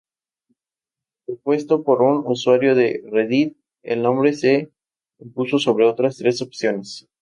[1.27, 4.71] Propuesto por un usuario de reddit, el nombre se
[5.19, 7.07] impuso sobre otras tres opciones.